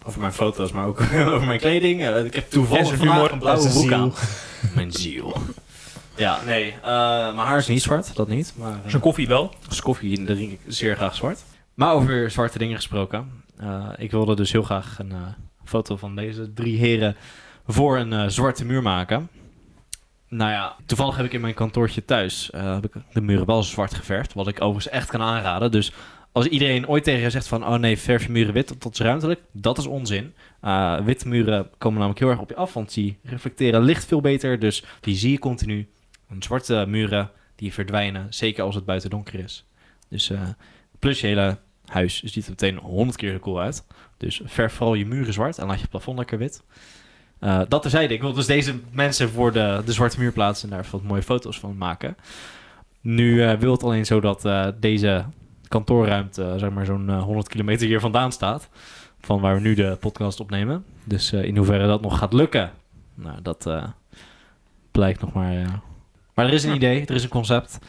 over 0.05 0.19
mijn 0.19 0.33
foto's, 0.33 0.71
maar 0.71 0.85
ook 0.85 1.01
over 1.33 1.47
mijn 1.47 1.59
kleding. 1.59 2.01
Eh, 2.01 2.25
ik 2.25 2.35
heb 2.35 2.49
toevallig 2.49 2.85
zijn 2.87 2.97
vandaag 2.97 3.31
een 3.31 3.39
blauwe 3.39 3.61
zijn 3.61 3.73
broek 3.73 3.85
ziel. 3.89 3.97
aan. 3.97 4.13
Mijn 4.75 4.91
ziel. 4.91 5.37
Ja, 6.15 6.39
nee. 6.45 6.71
eh, 6.81 6.87
mijn 7.35 7.37
haar 7.47 7.57
is 7.57 7.67
niet 7.67 7.81
zwart, 7.81 8.15
dat 8.15 8.27
niet. 8.27 8.53
Maar 8.57 8.79
Zijn 8.87 9.01
koffie 9.01 9.27
wel. 9.27 9.53
als 9.67 9.81
koffie 9.81 10.23
drink 10.23 10.51
ik 10.51 10.59
zeer 10.67 10.95
graag 10.95 11.15
zwart. 11.15 11.39
Maar 11.73 11.93
over 11.93 12.31
zwarte 12.31 12.57
dingen 12.57 12.75
gesproken. 12.75 13.43
eh, 13.57 13.87
ik 13.97 14.11
wilde 14.11 14.35
dus 14.35 14.51
heel 14.51 14.63
graag 14.63 14.95
een 14.99 15.11
eh, 15.11 15.17
foto 15.65 15.95
van 15.97 16.15
deze 16.15 16.53
drie 16.53 16.77
heren 16.77 17.15
voor 17.67 17.97
een 17.97 18.31
zwarte 18.31 18.65
muur 18.65 18.81
maken. 18.81 19.29
Nou 20.31 20.51
ja, 20.51 20.75
toevallig 20.85 21.15
heb 21.15 21.25
ik 21.25 21.33
in 21.33 21.41
mijn 21.41 21.53
kantoortje 21.53 22.05
thuis 22.05 22.51
eh, 22.51 22.73
heb 22.73 22.85
ik 22.85 22.93
de 23.13 23.21
muren 23.21 23.45
wel 23.45 23.63
zwart 23.63 23.93
geverfd. 23.93 24.33
Wat 24.33 24.47
ik 24.47 24.61
overigens 24.61 24.93
echt 24.93 25.09
kan 25.09 25.21
aanraden. 25.21 25.71
Dus 25.71 25.93
als 26.31 26.45
iedereen 26.45 26.87
ooit 26.87 27.03
tegen 27.03 27.21
je 27.21 27.29
zegt 27.29 27.47
van... 27.47 27.67
oh 27.67 27.75
nee, 27.75 27.97
verf 27.97 28.23
je 28.23 28.31
muren 28.31 28.53
wit, 28.53 28.81
dat 28.81 28.93
is 28.93 28.99
ruimtelijk. 28.99 29.41
Dat 29.51 29.77
is 29.77 29.85
onzin. 29.85 30.33
Eh, 30.61 30.99
witte 30.99 31.27
muren 31.27 31.69
komen 31.77 31.97
namelijk 31.97 32.19
heel 32.19 32.29
erg 32.29 32.39
op 32.39 32.49
je 32.49 32.55
af. 32.55 32.73
Want 32.73 32.93
die 32.93 33.17
reflecteren 33.23 33.81
licht 33.81 34.05
veel 34.05 34.21
beter. 34.21 34.59
Dus 34.59 34.83
die 34.99 35.15
zie 35.15 35.31
je 35.31 35.39
continu. 35.39 35.89
En 36.29 36.43
zwarte 36.43 36.85
muren, 36.87 37.31
die 37.55 37.73
verdwijnen. 37.73 38.33
Zeker 38.33 38.63
als 38.63 38.75
het 38.75 38.85
buiten 38.85 39.09
donker 39.09 39.39
is. 39.39 39.65
Dus 40.09 40.29
eh, 40.29 40.41
plus 40.99 41.21
je 41.21 41.27
hele 41.27 41.57
huis 41.85 42.23
ziet 42.23 42.43
er 42.43 42.49
meteen 42.49 42.77
honderd 42.77 43.17
keer 43.17 43.31
zo 43.31 43.39
cool 43.39 43.59
uit. 43.59 43.85
Dus 44.17 44.41
verf 44.43 44.73
vooral 44.73 44.95
je 44.95 45.05
muren 45.05 45.33
zwart 45.33 45.57
en 45.57 45.67
laat 45.67 45.79
je 45.79 45.87
plafond 45.87 46.17
lekker 46.17 46.37
wit. 46.37 46.63
Eh, 47.41 47.61
dat 47.67 47.81
terzijde. 47.81 48.13
Ik 48.13 48.21
wil 48.21 48.33
dus 48.33 48.45
deze 48.45 48.79
mensen 48.91 49.29
voor 49.29 49.51
de, 49.51 49.81
de 49.85 49.93
zwarte 49.93 50.19
muur 50.19 50.31
plaatsen 50.31 50.69
en 50.69 50.75
daar 50.75 50.87
wat 50.91 51.03
mooie 51.03 51.23
foto's 51.23 51.59
van 51.59 51.77
maken. 51.77 52.15
Nu 53.01 53.43
eh, 53.43 53.57
wil 53.57 53.71
het 53.71 53.83
alleen 53.83 54.05
zo 54.05 54.19
dat 54.19 54.45
eh, 54.45 54.67
deze 54.79 55.25
kantoorruimte, 55.67 56.53
zeg 56.57 56.69
maar 56.69 56.85
zo'n 56.85 57.09
eh, 57.09 57.23
100 57.23 57.47
kilometer 57.47 57.87
hier 57.87 57.99
vandaan 57.99 58.31
staat. 58.31 58.69
Van 59.19 59.39
waar 59.39 59.55
we 59.55 59.61
nu 59.61 59.73
de 59.73 59.97
podcast 59.99 60.39
opnemen. 60.39 60.85
Dus 61.03 61.33
in 61.33 61.57
hoeverre 61.57 61.87
dat 61.87 62.01
nog 62.01 62.17
gaat 62.17 62.33
lukken, 62.33 62.71
nou, 63.15 63.41
dat 63.41 63.69
blijkt 64.91 65.21
nog 65.21 65.33
maar. 65.33 65.81
Maar 66.33 66.45
er 66.45 66.53
is 66.53 66.63
een 66.63 66.75
idee, 66.75 67.05
er 67.05 67.15
is 67.15 67.23
een 67.23 67.29
concept. 67.29 67.79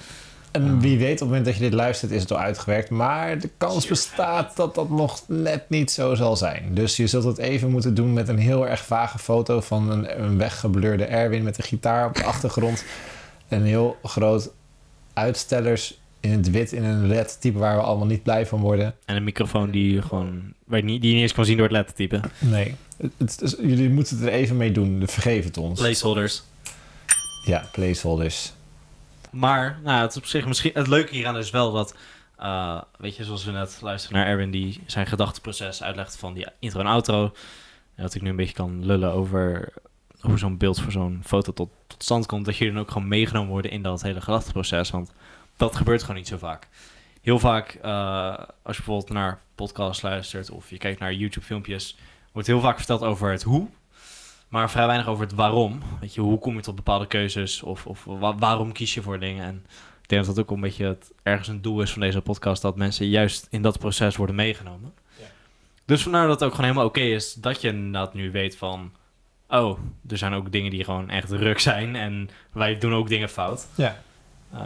En 0.52 0.80
wie 0.80 0.98
weet, 0.98 1.12
op 1.12 1.18
het 1.18 1.28
moment 1.28 1.44
dat 1.44 1.54
je 1.54 1.60
dit 1.60 1.72
luistert, 1.72 2.10
is 2.12 2.20
het 2.20 2.30
al 2.32 2.38
uitgewerkt. 2.38 2.90
Maar 2.90 3.38
de 3.38 3.50
kans 3.56 3.86
bestaat 3.86 4.56
dat 4.56 4.74
dat 4.74 4.90
nog 4.90 5.22
net 5.28 5.64
niet 5.70 5.90
zo 5.90 6.14
zal 6.14 6.36
zijn. 6.36 6.74
Dus 6.74 6.96
je 6.96 7.06
zult 7.06 7.24
het 7.24 7.38
even 7.38 7.70
moeten 7.70 7.94
doen 7.94 8.12
met 8.12 8.28
een 8.28 8.38
heel 8.38 8.68
erg 8.68 8.84
vage 8.84 9.18
foto 9.18 9.60
van 9.60 9.90
een, 9.90 10.22
een 10.22 10.38
weggebleurde 10.38 11.04
Erwin 11.04 11.42
met 11.42 11.58
een 11.58 11.64
gitaar 11.64 12.06
op 12.06 12.14
de 12.14 12.24
achtergrond. 12.24 12.84
Een 13.48 13.64
heel 13.64 13.96
groot 14.02 14.50
uitstellers 15.12 16.00
in 16.20 16.30
het 16.30 16.50
wit 16.50 16.72
in 16.72 16.84
een 16.84 17.06
LED 17.06 17.36
type 17.40 17.58
waar 17.58 17.76
we 17.76 17.82
allemaal 17.82 18.06
niet 18.06 18.22
blij 18.22 18.46
van 18.46 18.60
worden. 18.60 18.94
En 19.04 19.16
een 19.16 19.24
microfoon 19.24 19.70
die 19.70 20.02
gewoon, 20.02 20.52
waar 20.64 20.78
je 20.78 20.84
niet, 20.84 21.00
die 21.00 21.08
je 21.10 21.14
niet 21.14 21.24
eens 21.24 21.32
kan 21.32 21.44
zien 21.44 21.56
door 21.56 21.66
het 21.66 21.74
lettertype. 21.76 22.20
Nee, 22.38 22.74
het, 22.96 23.12
het 23.18 23.40
is- 23.42 23.56
jullie 23.60 23.90
moeten 23.90 24.16
het 24.18 24.26
er 24.26 24.32
even 24.32 24.56
mee 24.56 24.72
doen. 24.72 25.02
Vergeef 25.06 25.44
het 25.44 25.56
ons. 25.56 25.80
Placeholders. 25.80 26.42
Ja, 27.44 27.68
placeholders. 27.72 28.52
Maar, 29.32 29.80
nou, 29.82 30.00
het 30.00 30.16
op 30.16 30.26
zich 30.26 30.46
misschien... 30.46 30.70
Het 30.74 30.86
leuke 30.86 31.14
hieraan 31.14 31.36
is 31.36 31.50
wel 31.50 31.72
dat... 31.72 31.96
eh, 32.36 32.80
weet 32.98 33.16
je, 33.16 33.24
zoals 33.24 33.44
we 33.44 33.50
net 33.50 33.78
luisteren 33.82 34.18
naar 34.18 34.26
Erwin... 34.26 34.50
die 34.50 34.82
zijn 34.86 35.06
gedachteproces 35.06 35.82
uitlegt 35.82 36.16
van 36.16 36.34
die 36.34 36.46
intro 36.58 36.80
en 36.80 36.86
outro. 36.86 37.24
En 37.94 38.02
dat 38.02 38.14
ik 38.14 38.22
nu 38.22 38.30
een 38.30 38.36
beetje 38.36 38.54
kan 38.54 38.84
lullen 38.86 39.12
over... 39.12 39.72
hoe 40.20 40.38
zo'n 40.38 40.56
beeld 40.56 40.80
voor 40.80 40.92
zo'n 40.92 41.20
foto 41.24 41.52
tot, 41.52 41.70
stand 41.98 42.26
komt. 42.26 42.44
Dat 42.44 42.56
je 42.56 42.72
dan 42.72 42.78
ook 42.78 42.90
gewoon 42.90 43.08
meegenomen 43.08 43.50
worden 43.50 43.70
in 43.70 43.82
dat 43.82 44.02
hele 44.02 44.20
gedachteproces. 44.20 44.90
Want 44.90 45.12
dat 45.56 45.76
gebeurt 45.76 46.00
gewoon 46.00 46.16
niet 46.16 46.28
zo 46.28 46.38
vaak. 46.38 46.68
Heel 47.20 47.38
vaak, 47.38 47.78
eh, 47.82 48.34
als 48.62 48.76
je 48.76 48.82
bijvoorbeeld 48.82 49.10
naar 49.10 49.40
podcasts 49.54 50.02
luistert... 50.02 50.50
of 50.50 50.70
je 50.70 50.78
kijkt 50.78 51.00
naar 51.00 51.12
YouTube-filmpjes... 51.12 51.96
wordt 52.32 52.48
heel 52.48 52.60
vaak 52.60 52.76
verteld 52.76 53.02
over 53.02 53.30
het 53.30 53.42
hoe... 53.42 53.68
Maar 54.52 54.70
vrij 54.70 54.86
weinig 54.86 55.06
over 55.08 55.24
het 55.24 55.34
waarom. 55.34 55.80
Weet 56.00 56.14
je, 56.14 56.20
hoe 56.20 56.38
kom 56.38 56.54
je 56.54 56.60
tot 56.62 56.74
bepaalde 56.74 57.06
keuzes? 57.06 57.62
Of, 57.62 57.86
of 57.86 58.04
wa- 58.04 58.36
waarom 58.36 58.72
kies 58.72 58.94
je 58.94 59.02
voor 59.02 59.18
dingen? 59.20 59.44
En 59.44 59.64
ik 60.02 60.08
denk 60.08 60.24
dat 60.26 60.34
dat 60.34 60.44
ook 60.44 60.50
een 60.50 60.60
beetje 60.60 60.84
het, 60.86 61.10
ergens 61.22 61.48
een 61.48 61.62
doel 61.62 61.82
is 61.82 61.92
van 61.92 62.00
deze 62.00 62.20
podcast. 62.20 62.62
Dat 62.62 62.76
mensen 62.76 63.06
juist 63.08 63.46
in 63.50 63.62
dat 63.62 63.78
proces 63.78 64.16
worden 64.16 64.34
meegenomen. 64.36 64.92
Ja. 65.18 65.24
Dus 65.84 66.02
vandaar 66.02 66.26
dat 66.26 66.34
het 66.40 66.44
ook 66.44 66.50
gewoon 66.54 66.66
helemaal 66.66 66.88
oké 66.88 67.00
is. 67.00 67.34
Dat 67.34 67.60
je 67.60 67.68
inderdaad 67.68 68.14
nu 68.14 68.30
weet 68.30 68.56
van... 68.56 68.92
Oh, 69.48 69.78
er 70.08 70.18
zijn 70.18 70.32
ook 70.34 70.52
dingen 70.52 70.70
die 70.70 70.84
gewoon 70.84 71.10
echt 71.10 71.30
ruk 71.30 71.58
zijn. 71.60 71.96
En 71.96 72.30
wij 72.52 72.78
doen 72.78 72.94
ook 72.94 73.08
dingen 73.08 73.28
fout. 73.28 73.66
Ja. 73.74 73.96
Uh, 74.54 74.60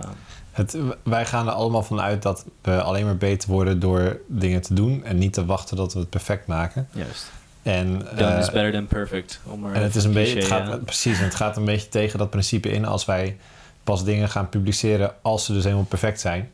Het, 0.50 0.78
wij 1.02 1.26
gaan 1.26 1.46
er 1.46 1.52
allemaal 1.52 1.82
van 1.82 2.00
uit 2.00 2.22
dat 2.22 2.46
we 2.62 2.82
alleen 2.82 3.04
maar 3.04 3.16
beter 3.16 3.50
worden 3.50 3.80
door 3.80 4.20
dingen 4.26 4.62
te 4.62 4.74
doen. 4.74 5.04
En 5.04 5.18
niet 5.18 5.32
te 5.32 5.44
wachten 5.44 5.76
dat 5.76 5.92
we 5.92 5.98
het 5.98 6.10
perfect 6.10 6.46
maken. 6.46 6.88
juist. 6.92 7.32
En, 7.66 7.98
Done 8.16 8.32
eh, 8.32 8.38
is 8.38 8.50
better 8.50 8.72
than 8.72 8.86
perfect. 8.86 9.40
Om 9.44 9.74
en 9.74 9.82
het 9.82 9.94
is 9.94 10.04
een 10.04 10.12
beetje, 10.12 10.38
het 10.38 10.46
gaat, 10.46 10.68
eh, 10.68 10.84
precies, 10.84 11.18
en 11.18 11.24
het 11.24 11.34
gaat 11.34 11.56
een 11.56 11.64
beetje 11.64 11.88
tegen 11.88 12.18
dat 12.18 12.30
principe 12.30 12.68
in. 12.70 12.84
Als 12.84 13.04
wij 13.04 13.36
pas 13.84 14.04
dingen 14.04 14.28
gaan 14.28 14.48
publiceren 14.48 15.14
als 15.22 15.44
ze 15.44 15.52
dus 15.52 15.64
helemaal 15.64 15.84
perfect 15.84 16.20
zijn. 16.20 16.50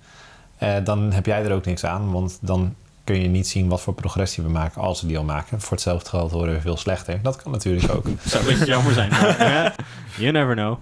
eh, 0.58 0.74
dan 0.84 1.12
heb 1.12 1.26
jij 1.26 1.44
er 1.44 1.52
ook 1.52 1.64
niks 1.64 1.84
aan. 1.84 2.12
Want 2.12 2.38
dan 2.40 2.74
kun 3.04 3.20
je 3.22 3.28
niet 3.28 3.48
zien 3.48 3.68
wat 3.68 3.80
voor 3.80 3.94
progressie 3.94 4.42
we 4.42 4.48
maken 4.50 4.82
als 4.82 5.00
we 5.00 5.06
die 5.06 5.18
al 5.18 5.24
maken. 5.24 5.60
Voor 5.60 5.70
hetzelfde 5.72 6.08
geld 6.08 6.30
worden 6.30 6.54
we 6.54 6.60
veel 6.60 6.76
slechter. 6.76 7.22
Dat 7.22 7.42
kan 7.42 7.52
natuurlijk 7.52 7.94
ook. 7.94 8.06
Zou 8.24 8.44
een 8.44 8.50
beetje 8.50 8.66
jammer 8.66 8.92
zijn. 8.92 9.10
maar, 9.10 9.38
eh, 9.38 9.70
you 10.16 10.32
never 10.32 10.54
know. 10.54 10.78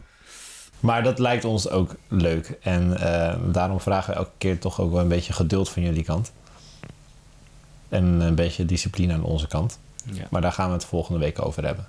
Maar 0.81 1.03
dat 1.03 1.19
lijkt 1.19 1.45
ons 1.45 1.69
ook 1.69 1.95
leuk. 2.09 2.59
En 2.63 2.97
eh, 3.01 3.35
daarom 3.53 3.81
vragen 3.81 4.13
we 4.13 4.19
elke 4.19 4.31
keer 4.39 4.59
toch 4.59 4.81
ook 4.81 4.93
wel 4.93 5.01
een 5.01 5.09
beetje 5.09 5.33
geduld 5.33 5.69
van 5.69 5.83
jullie 5.83 6.05
kant. 6.05 6.33
En 7.89 8.05
een 8.05 8.35
beetje 8.35 8.65
discipline 8.65 9.13
aan 9.13 9.23
onze 9.23 9.47
kant. 9.47 9.79
Ja. 10.13 10.27
Maar 10.31 10.41
daar 10.41 10.53
gaan 10.53 10.67
we 10.67 10.73
het 10.73 10.85
volgende 10.85 11.21
week 11.21 11.45
over 11.45 11.65
hebben. 11.65 11.87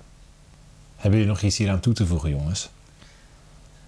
Hebben 0.96 1.20
jullie 1.20 1.34
nog 1.34 1.42
iets 1.42 1.58
hier 1.58 1.70
aan 1.70 1.80
toe 1.80 1.94
te 1.94 2.06
voegen, 2.06 2.30
jongens? 2.30 2.70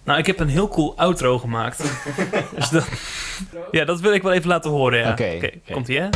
Nou, 0.05 0.19
ik 0.19 0.27
heb 0.27 0.41
een 0.41 0.49
heel 0.49 0.69
cool 0.69 0.97
outro 0.97 1.39
gemaakt. 1.39 1.79
dus 2.57 2.69
dat, 2.69 2.89
ja, 3.71 3.85
dat 3.85 4.01
wil 4.01 4.13
ik 4.13 4.23
wel 4.23 4.33
even 4.33 4.49
laten 4.49 4.71
horen. 4.71 4.99
Ja. 4.99 5.11
Oké, 5.11 5.51
Komt 5.71 5.89
ie, 5.89 5.99
hè? 6.01 6.09